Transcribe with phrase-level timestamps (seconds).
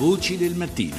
[0.00, 0.96] Voci del mattino.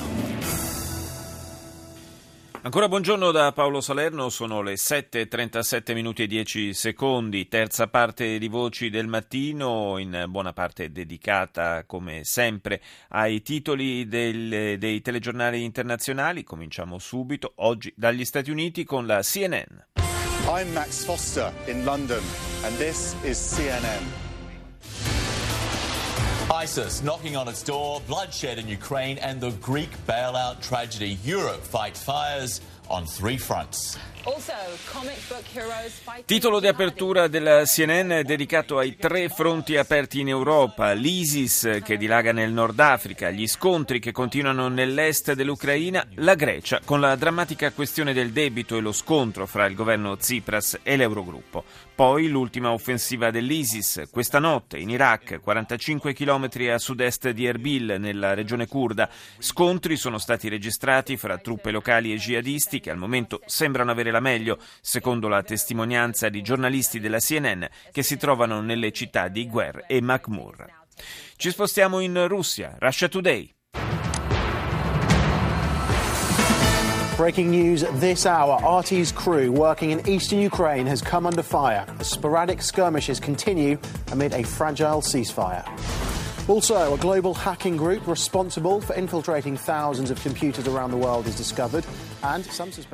[2.62, 8.48] Ancora buongiorno da Paolo Salerno, sono le 7.37 minuti e 10 secondi, terza parte di
[8.48, 16.44] Voci del Mattino, in buona parte dedicata come sempre ai titoli del, dei telegiornali internazionali.
[16.44, 19.80] Cominciamo subito, oggi dagli Stati Uniti con la CNN.
[20.46, 22.22] I'm Max Foster in London
[22.64, 24.21] and this is CNN.
[26.52, 31.18] ISIS knocking on its door, bloodshed in Ukraine, and the Greek bailout tragedy.
[31.24, 33.98] Europe fights fires on three fronts.
[36.26, 42.32] Titolo di apertura della CNN dedicato ai tre fronti aperti in Europa, l'ISIS che dilaga
[42.32, 48.14] nel Nord Africa, gli scontri che continuano nell'est dell'Ucraina, la Grecia con la drammatica questione
[48.14, 51.64] del debito e lo scontro fra il governo Tsipras e l'Eurogruppo.
[51.96, 58.34] Poi l'ultima offensiva dell'ISIS, questa notte in Iraq, 45 km a sud-est di Erbil, nella
[58.34, 59.10] regione kurda.
[59.38, 64.20] Scontri sono stati registrati fra truppe locali e jihadisti che al momento sembrano avere la
[64.20, 69.86] meglio, secondo la testimonianza di giornalisti della CNN che si trovano nelle città di Guer
[69.88, 70.66] e Makhmur.
[71.36, 73.54] Ci spostiamo in Russia, Russia Today.
[77.18, 82.62] Breaking news this hour RT's crew working in eastern Ukraine has come under fire sporadic
[82.64, 83.78] skirmishes continue
[84.12, 85.64] amid a fragile ceasefire.
[86.52, 91.38] Also, a global hacking group responsible for infiltrating thousands of computers around the world is
[91.38, 91.86] discovered.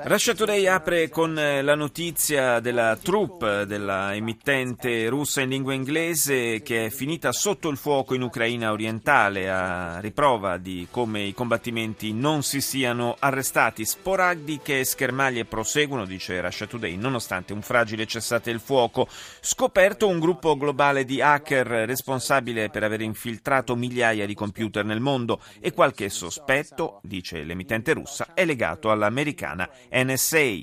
[0.03, 6.61] Russia Today apre con eh, la notizia della troupe della emittente russa in lingua inglese
[6.61, 12.13] che è finita sotto il fuoco in Ucraina orientale a riprova di come i combattimenti
[12.13, 13.83] non si siano arrestati.
[13.83, 19.09] Sporadiche schermaglie proseguono, dice Russia Today, nonostante un fragile cessate il fuoco.
[19.41, 25.41] Scoperto un gruppo globale di hacker responsabile per aver infiltrato migliaia di computer nel mondo
[25.59, 30.59] e qualche sospetto, dice l'emittente russa, è legato alla americana NSA.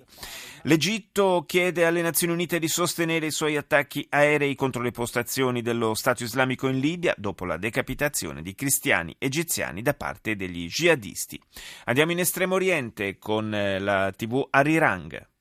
[0.66, 5.92] L'Egitto chiede alle Nazioni Unite di sostenere i suoi attacchi aerei contro le postazioni dello
[5.92, 11.38] Stato islamico in Libia dopo la decapitazione di cristiani egiziani da parte degli jihadisti.
[11.84, 15.32] Andiamo in Estremo Oriente con eh, la TV Arirang.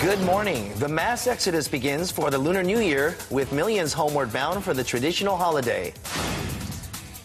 [0.00, 0.72] Good morning.
[0.76, 4.82] The mass exodus begins for the Lunar New Year with millions homeward bound for the
[4.82, 5.92] traditional holiday.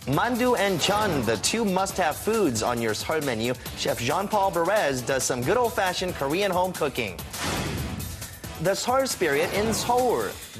[0.07, 3.53] Mandu and chun, the two must-have foods on your Seoul menu.
[3.77, 7.17] Chef Jean-Paul Perez does some good old-fashioned Korean home cooking.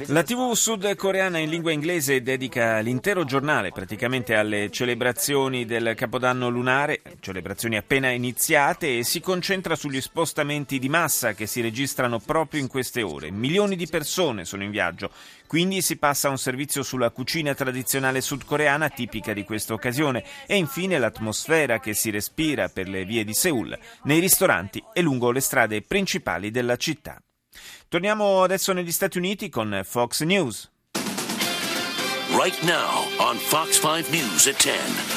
[0.09, 7.01] La TV sudcoreana in lingua inglese dedica l'intero giornale praticamente alle celebrazioni del Capodanno lunare,
[7.19, 12.67] celebrazioni appena iniziate, e si concentra sugli spostamenti di massa che si registrano proprio in
[12.67, 13.31] queste ore.
[13.31, 15.09] Milioni di persone sono in viaggio,
[15.47, 20.57] quindi si passa a un servizio sulla cucina tradizionale sudcoreana tipica di questa occasione e
[20.57, 25.39] infine l'atmosfera che si respira per le vie di Seoul, nei ristoranti e lungo le
[25.39, 27.19] strade principali della città.
[27.87, 30.69] Torniamo adesso negli Stati Uniti con Fox News.
[32.31, 35.14] Right now on Fox 5 News at 10.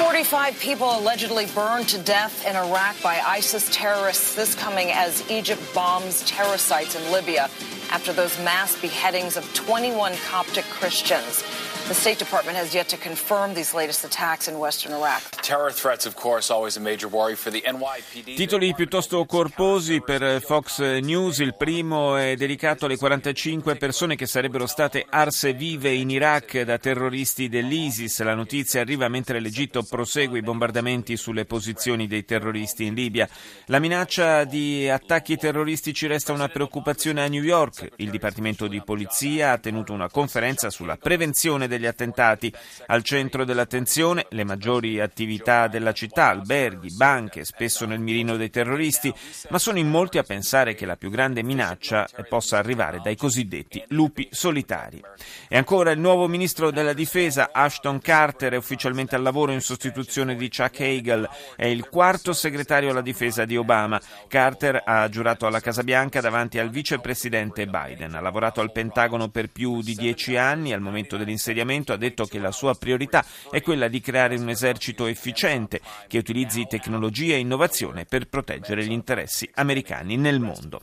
[0.00, 5.60] 45 people allegedly burned to death in Iraq by ISIS terrorists, this coming as Egypt
[5.74, 7.50] bombs terror sites in Libya
[7.90, 11.44] after those mass beheadings of 21 Coptic Christians.
[11.90, 15.22] The State Department has yet to confirm these latest attacks in western Iraq.
[15.42, 18.36] Terror threats, of course, always a major worry for the NYPD.
[18.36, 21.40] Titoli piuttosto corposi per Fox News.
[21.40, 26.78] Il primo è dedicato alle 45 persone che sarebbero state arse vive in Iraq da
[26.78, 28.22] terroristi dell'ISIS.
[28.22, 33.28] La notizia arriva mentre l'Egitto prosegue i bombardamenti sulle posizioni dei terroristi in Libia.
[33.66, 37.90] La minaccia di attacchi terroristici resta una preoccupazione a New York.
[37.96, 42.50] Il Dipartimento di Polizia ha tenuto una conferenza sulla prevenzione degli attentati.
[42.86, 49.12] Al centro dell'attenzione le maggiori attività della città, alberghi, banche, spesso nel mirino dei terroristi,
[49.48, 53.82] ma sono in molti a pensare che la più grande minaccia possa arrivare dai cosiddetti
[53.88, 55.02] lupi solitari.
[55.48, 60.36] E ancora il nuovo ministro della difesa, Ashton Carter, è ufficialmente al lavoro in sostituzione
[60.36, 63.98] di Chuck Hagel, è il quarto segretario alla difesa di Obama.
[64.28, 68.14] Carter ha giurato alla Casa Bianca davanti al vicepresidente Biden.
[68.14, 72.38] Ha lavorato al Pentagono per più di dieci anni, al momento dell'insediamento ha detto che
[72.38, 78.04] la sua priorità è quella di creare un esercito efficiente che utilizzi tecnologia e innovazione
[78.04, 80.82] per proteggere gli interessi americani nel mondo.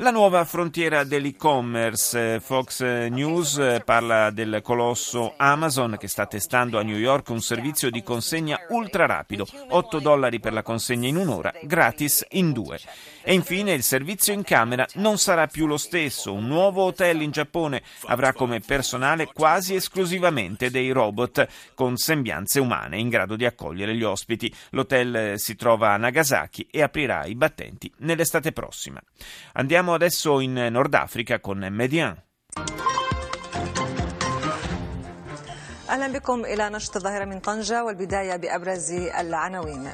[0.00, 6.78] La nuova frontiera dell'e-commerce, eh, Fox News eh, parla del colosso Amazon che sta testando
[6.78, 11.16] a New York un servizio di consegna ultra rapido, 8 dollari per la consegna in
[11.16, 12.78] un'ora, gratis in due.
[13.22, 17.30] E infine il servizio in camera non sarà più lo stesso, un nuovo hotel in
[17.30, 23.94] Giappone avrà come personale quasi esclusivamente dei robot con sembianze umane in grado di accogliere
[23.94, 24.52] gli ospiti.
[24.70, 29.02] L'hotel eh, si trova a Nagasaki e aprirà i battenti nell'estate prossima.
[29.54, 32.29] Andiamo Andiamo adesso in Nord Africa con Median.
[35.90, 39.92] أهلا بكم إلى نشط الظاهرة من طنجة والبداية بأبرز العناوين.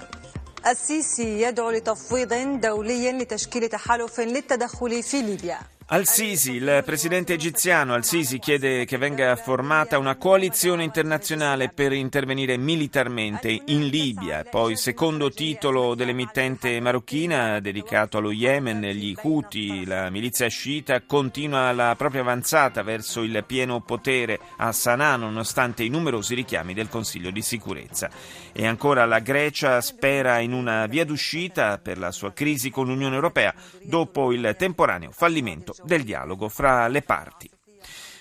[0.66, 5.58] السيسي يدعو لتفويض دولي لتشكيل تحالف للتدخل في ليبيا.
[5.88, 13.62] Al-Sisi, il presidente egiziano Al-Sisi chiede che venga formata una coalizione internazionale per intervenire militarmente
[13.66, 14.42] in Libia.
[14.42, 21.94] Poi, secondo titolo dell'emittente marocchina dedicato allo Yemen, gli Houthi, la milizia sciita, continua la
[21.96, 27.42] propria avanzata verso il pieno potere a Sana'a nonostante i numerosi richiami del Consiglio di
[27.42, 28.10] sicurezza.
[28.52, 33.14] E ancora la Grecia spera in una via d'uscita per la sua crisi con l'Unione
[33.14, 37.50] Europea dopo il temporaneo fallimento del dialogo fra le parti.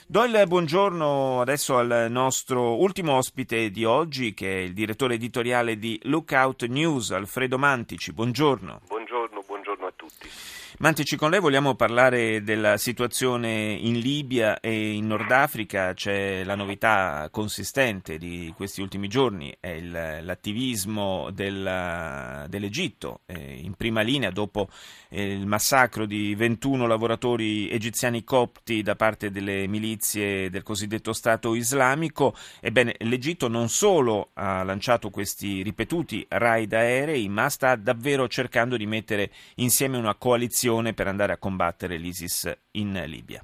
[0.08, 5.80] Do il buongiorno adesso al nostro ultimo ospite di oggi, che è il direttore editoriale
[5.80, 8.14] di Lookout News, Alfredo Mantici.
[8.14, 8.82] Buongiorno.
[8.88, 10.30] Buongiorno, buongiorno a tutti.
[10.78, 15.94] Mantici, con lei vogliamo parlare della situazione in Libia e in Nord Africa.
[15.94, 23.76] C'è la novità consistente di questi ultimi giorni, è il, l'attivismo del, dell'Egitto eh, in
[23.76, 24.68] prima linea dopo
[25.08, 31.56] eh, il massacro di 21 lavoratori egiziani copti da parte delle milizie del cosiddetto Stato
[31.56, 32.36] islamico.
[32.60, 38.86] Ebbene, l'Egitto non solo ha lanciato questi ripetuti raid aerei, ma sta davvero cercando di
[38.86, 43.40] mettere insieme una coalizione missione per andare a combattere l'ISIS in Libia?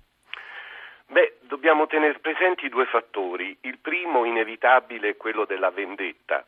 [1.08, 3.56] Beh, dobbiamo tenere presenti due fattori.
[3.62, 6.44] Il primo inevitabile è quello della vendetta.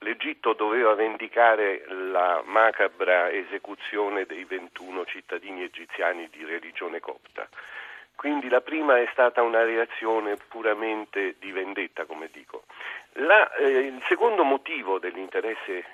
[0.00, 7.48] L'Egitto doveva vendicare la macabra esecuzione dei 21 cittadini egiziani di religione copta.
[8.14, 12.64] Quindi la prima è stata una reazione puramente di vendetta, come dico.
[13.12, 15.84] La, eh, il secondo motivo dell'interesse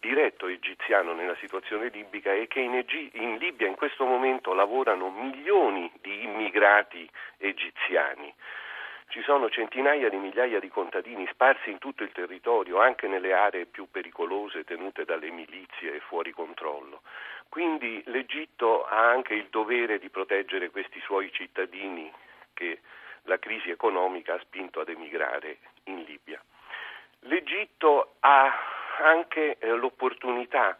[0.00, 5.10] diretto egiziano nella situazione libica è che in, Egi- in Libia in questo momento lavorano
[5.10, 7.08] milioni di immigrati
[7.38, 8.32] egiziani.
[9.08, 13.66] Ci sono centinaia di migliaia di contadini sparsi in tutto il territorio, anche nelle aree
[13.66, 17.02] più pericolose tenute dalle milizie fuori controllo.
[17.48, 22.12] Quindi l'Egitto ha anche il dovere di proteggere questi suoi cittadini
[22.52, 22.80] che
[23.22, 26.42] la crisi economica ha spinto ad emigrare in Libia.
[27.20, 30.78] L'Egitto ha anche eh, l'opportunità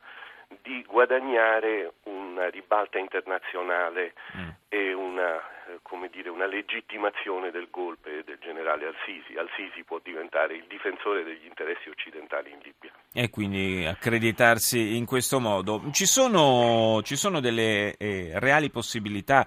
[0.62, 4.48] di guadagnare una ribalta internazionale mm.
[4.68, 9.36] e una, eh, dire, una, legittimazione del golpe del generale Al-Sisi.
[9.36, 12.92] Al-Sisi può diventare il difensore degli interessi occidentali in Libia.
[13.12, 15.82] E quindi accreditarsi in questo modo.
[15.92, 19.46] Ci sono, ci sono delle eh, reali possibilità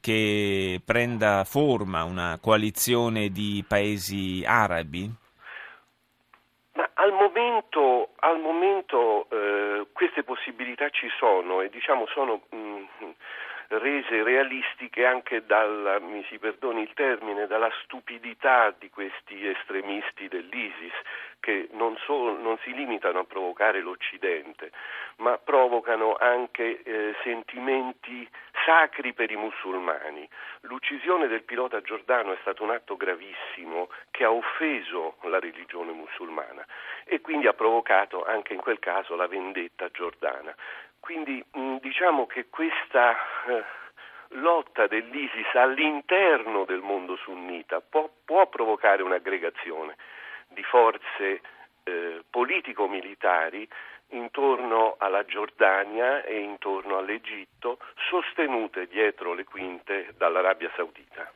[0.00, 5.28] che prenda forma una coalizione di paesi arabi?
[7.50, 13.10] Momento, al momento eh, queste possibilità ci sono e diciamo sono mh, mm,
[13.70, 20.92] rese realistiche anche dalla, mi si perdoni il termine, dalla stupidità di questi estremisti dell'ISIS
[21.40, 24.70] che non, so, non si limitano a provocare l'Occidente,
[25.16, 28.28] ma provocano anche eh, sentimenti
[28.70, 30.28] sacri per i musulmani.
[30.60, 36.64] L'uccisione del pilota giordano è stato un atto gravissimo che ha offeso la religione musulmana
[37.04, 40.54] e quindi ha provocato anche in quel caso la vendetta giordana.
[41.00, 43.16] Quindi mh, diciamo che questa
[43.46, 43.64] eh,
[44.38, 49.96] lotta dell'ISIS all'interno del mondo sunnita può, può provocare un'aggregazione
[50.46, 51.40] di forze
[51.82, 53.68] eh, politico-militari
[54.10, 61.30] intorno alla Giordania e intorno all'Egitto, sostenute dietro le quinte dall'Arabia Saudita.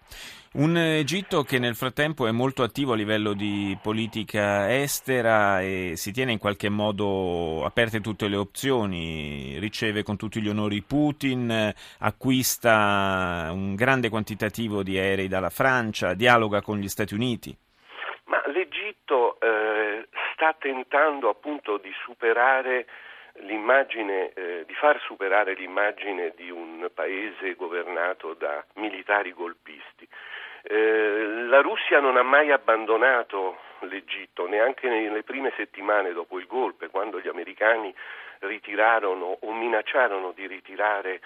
[0.54, 6.12] Un Egitto che nel frattempo è molto attivo a livello di politica estera e si
[6.12, 13.50] tiene in qualche modo aperte tutte le opzioni, riceve con tutti gli onori Putin, acquista
[13.52, 17.56] un grande quantitativo di aerei dalla Francia, dialoga con gli Stati Uniti.
[18.26, 19.83] Ma l'Egitto eh,
[20.34, 22.86] sta tentando appunto di superare
[23.38, 30.06] l'immagine, eh, di far superare l'immagine di un paese governato da militari golpisti.
[30.62, 36.88] Eh, la Russia non ha mai abbandonato l'Egitto, neanche nelle prime settimane dopo il golpe,
[36.88, 37.94] quando gli americani
[38.40, 41.20] ritirarono o minacciarono di ritirare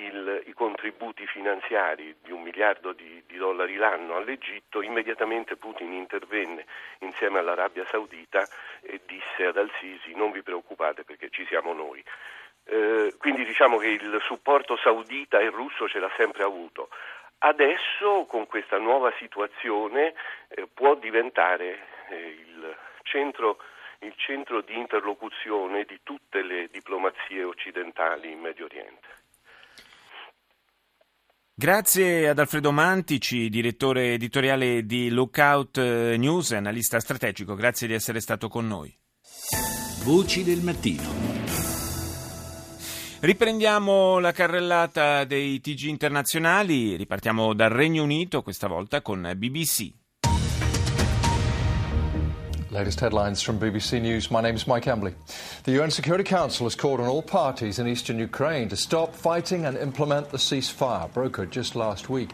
[0.00, 6.66] il, i contributi finanziari di un miliardo di, di, dollari l'anno all'Egitto, immediatamente Putin intervenne
[7.00, 8.46] insieme all'Arabia Saudita
[8.80, 12.02] e disse ad Al-Sisi non vi preoccupate perché ci siamo noi.
[12.64, 16.88] Eh, quindi diciamo che il supporto saudita e russo ce l'ha sempre avuto.
[17.38, 20.14] Adesso con questa nuova situazione
[20.48, 23.58] eh, può diventare eh, il, centro,
[24.00, 29.08] il centro di interlocuzione di tutte le diplomazie occidentali in Medio Oriente.
[31.60, 37.54] Grazie ad Alfredo Mantici, direttore editoriale di Lookout eh, News, analista strategico.
[37.54, 38.90] Grazie di essere stato con noi.
[40.02, 41.02] Voci del mattino.
[43.20, 49.99] Riprendiamo la carrellata dei TG internazionali, ripartiamo dal Regno Unito, questa volta con BBC.
[52.72, 54.30] Latest headlines from BBC News.
[54.30, 55.12] My name is Mike Embley.
[55.64, 59.66] The UN Security Council has called on all parties in eastern Ukraine to stop fighting
[59.66, 62.30] and implement the ceasefire brokered just last week.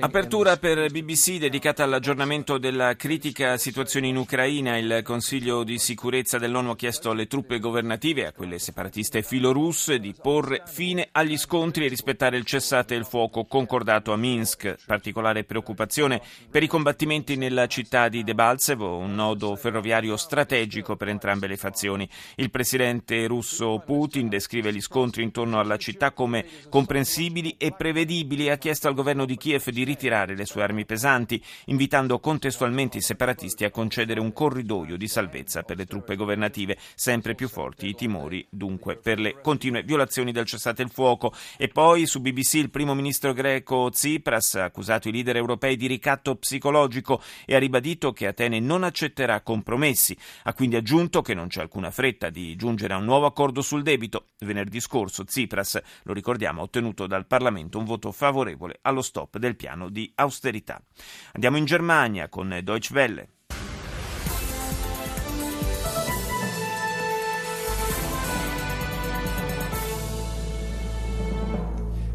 [0.00, 4.78] Apertura per BBC dedicata all'aggiornamento della critica situazione in Ucraina.
[4.78, 10.14] Il Consiglio di sicurezza dell'ONU ha chiesto alle truppe governative, a quelle separatiste filorusse, di
[10.18, 14.74] porre fine agli scontri e rispettare il cessate il fuoco concordato a Minsk.
[14.86, 21.46] Particolare preoccupazione per i combattimenti nella città di Debaltsevo, un nodo ferroviario strategico per entrambe
[21.46, 22.08] le fazioni.
[22.36, 28.58] Il presidente russo Putin descrive gli scontri intorno alla città come comprensibili e prevedibili ha
[28.58, 33.64] chiesto al governo di Kiev di ritirare le sue armi pesanti, invitando contestualmente i separatisti
[33.64, 38.46] a concedere un corridoio di salvezza per le truppe governative, sempre più forti i timori
[38.48, 41.34] dunque per le continue violazioni del cessate il fuoco.
[41.58, 45.88] E poi su BBC il primo ministro greco Tsipras ha accusato i leader europei di
[45.88, 50.16] ricatto psicologico e ha ribadito che Atene non accetterà compromessi.
[50.44, 53.82] Ha quindi aggiunto che non c'è alcuna fretta di giungere a un nuovo accordo sul
[53.82, 54.28] debito.
[54.38, 59.38] Venerdì scorso Tsipras, lo ricordiamo, ha ottenuto dal Parlamento Parlamento un voto favorevole allo stop
[59.38, 60.80] del piano di austerità.
[61.32, 63.28] Andiamo in Germania con Deutsche Welle.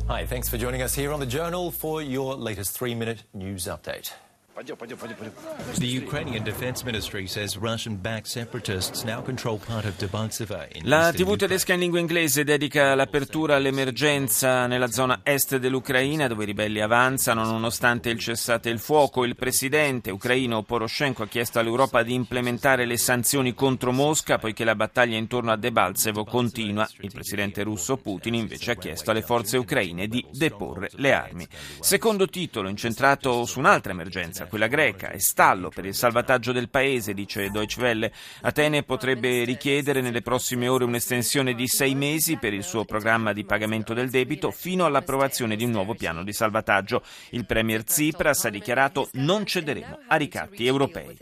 [0.09, 3.67] Hi, thanks for joining us here on the Journal for your latest three minute news
[3.67, 4.26] update.
[4.57, 10.69] The Ukrainian Defense Ministry says Russian-backed separatists now control part of Debaltseve.
[10.81, 16.47] La TV tedesca in lingua inglese dedica l'apertura all'emergenza nella zona est dell'Ucraina dove i
[16.47, 19.25] ribelli avanzano nonostante il cessate il fuoco.
[19.25, 24.75] Il presidente ucraino Poroshenko ha chiesto all'Europa di implementare le sanzioni contro Mosca poiché la
[24.75, 26.89] battaglia intorno a Debaltsevo continua.
[27.01, 31.47] Il presidente russo Putin invece ha chiesto alle forze ucraine di deporre le armi.
[31.79, 37.13] Secondo titolo incentrato su un'altra emergenza quella greca, è stallo per il salvataggio del paese,
[37.13, 38.11] dice Deutsche Welle.
[38.41, 43.45] Atene potrebbe richiedere nelle prossime ore un'estensione di sei mesi per il suo programma di
[43.45, 47.03] pagamento del debito fino all'approvazione di un nuovo piano di salvataggio.
[47.31, 51.17] Il premier Tsipras ha dichiarato non cederemo a ricatti europei.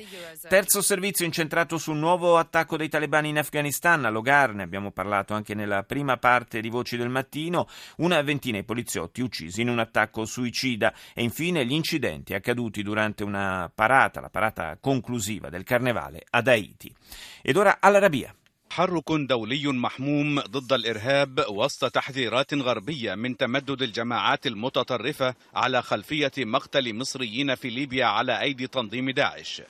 [0.48, 5.34] Terzo servizio incentrato sul nuovo attacco dei talebani in Afghanistan, a Logar, ne abbiamo parlato
[5.34, 7.68] anche nella prima parte di Voci del Mattino,
[7.98, 13.15] una ventina di poliziotti uccisi in un attacco suicida e infine gli incidenti accaduti durante
[13.16, 16.94] durante una parata, la parata conclusiva del carnevale ad Haiti.
[17.42, 18.34] Ed ora all'Arabia.
[18.70, 26.96] تحرك دولي محموم ضد الإرهاب وسط تحذيرات غربية من تمدد الجماعات المتطرفة على خلفية مقتل
[26.96, 29.62] مصريين في ليبيا على أيدي تنظيم داعش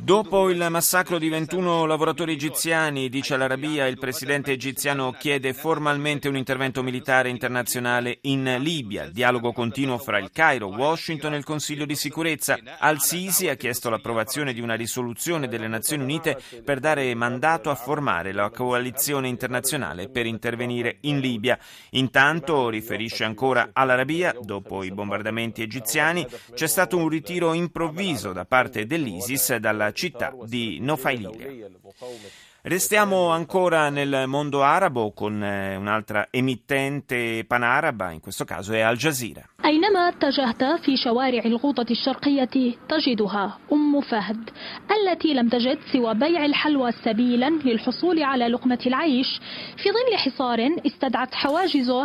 [0.00, 6.36] Dopo il massacro di 21 lavoratori egiziani, dice l'Arabia, il presidente egiziano chiede formalmente un
[6.36, 9.08] intervento militare internazionale in Libia.
[9.08, 12.58] Dialogo continuo fra il Cairo, Washington e il Consiglio di sicurezza.
[12.78, 18.32] Al-Sisi ha chiesto l'approvazione di una risoluzione delle Nazioni Unite per dare mandato a formare
[18.32, 21.58] la coalizione internazionale per intervenire in Libia.
[21.92, 28.56] Intanto, riferisce ancora all'Arabia, dopo i bombardamenti egiziani, c'è stato un ritiro improvviso da parte
[28.58, 31.30] parte dell'ISIS dalla città di Nofailia.
[32.65, 38.95] Restiamo ancora nel mondo arabo con eh, un'altra emittente panaraba, in questo caso è Al
[38.95, 39.49] Jazeera.
[39.65, 44.49] أينما اتجهت في شوارع الغوطة الشرقية تجدها أم فهد
[44.91, 49.27] التي لم تجد سوى بيع الحلوى سبيلا للحصول على لقمة العيش
[49.77, 52.03] في ظل حصار استدعت حواجزه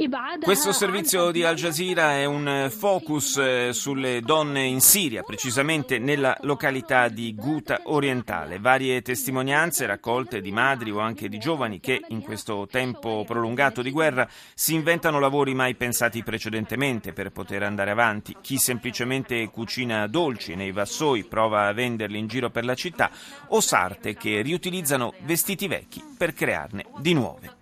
[0.00, 5.98] إبعادها Questo servizio di Al Jazeera è un focus eh, sulle donne in Siria, precisamente
[5.98, 8.58] nella località di Ghouta orientale.
[8.60, 13.91] Varie testimonianze raccolte di madri o anche di giovani che in questo tempo prolungato di
[13.91, 18.35] guerra si inventano lavori mai pensati precedentemente per poter andare avanti.
[18.41, 23.09] Chi semplicemente cucina dolci nei vassoi prova a venderli in giro per la città
[23.47, 27.53] o sarte che riutilizzano vestiti vecchi per crearne di nuove.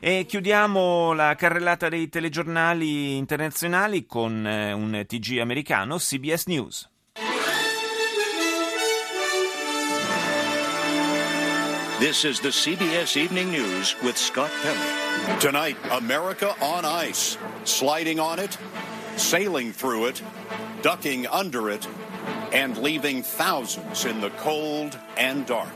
[0.00, 6.92] E chiudiamo la carrellata dei telegiornali internazionali con eh, un TG americano, CBS News.
[12.00, 15.38] This is the CBS Evening News with Scott Pelley.
[15.38, 18.58] Tonight, America on ice, sliding on it,
[19.16, 20.20] sailing through it,
[20.82, 21.86] ducking under it,
[22.52, 25.68] and leaving thousands in the cold and dark.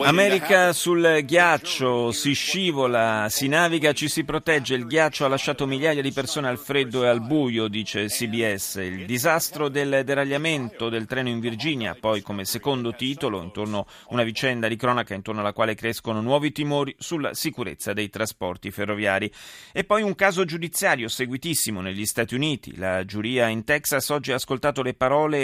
[0.00, 4.74] America sul ghiaccio, si scivola, si naviga, ci si protegge.
[4.74, 8.74] Il ghiaccio ha lasciato migliaia di persone al freddo e al buio, dice CBS.
[8.76, 14.66] Il disastro del deragliamento del treno in Virginia, poi come secondo titolo, intorno una vicenda
[14.66, 19.30] di cronaca intorno alla quale crescono nuovi timori sulla sicurezza dei trasporti ferroviari.
[19.72, 22.76] E poi un caso giudiziario seguitissimo negli Stati Uniti.
[22.76, 24.94] La giuria in Texas oggi ha ascoltato le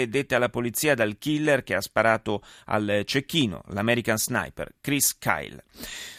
[0.07, 5.63] dette alla polizia dal killer che ha sparato al cecchino, l'American Sniper, Chris Kyle.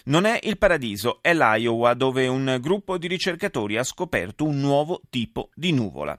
[0.05, 5.01] Non è il paradiso, è l'Iowa dove un gruppo di ricercatori ha scoperto un nuovo
[5.09, 6.19] tipo di nuvola.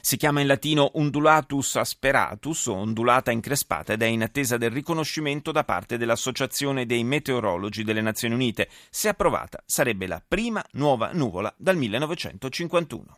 [0.00, 5.52] Si chiama in latino undulatus asperatus o ondulata increspata ed è in attesa del riconoscimento
[5.52, 8.68] da parte dell'Associazione dei Meteorologi delle Nazioni Unite.
[8.90, 13.16] Se approvata sarebbe la prima nuova nuvola dal 1951.